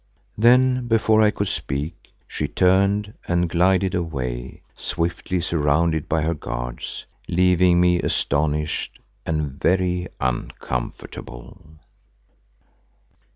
Then 0.35 0.87
before 0.87 1.21
I 1.21 1.29
could 1.29 1.47
speak 1.47 2.11
she 2.27 2.47
turned 2.47 3.13
and 3.27 3.47
glided 3.47 3.93
away, 3.93 4.63
swiftly 4.75 5.39
surrounded 5.41 6.09
by 6.09 6.23
her 6.23 6.33
guards, 6.33 7.05
leaving 7.27 7.79
me 7.79 7.99
astonished 8.01 8.97
and 9.27 9.61
very 9.61 10.07
uncomfortable. 10.19 11.61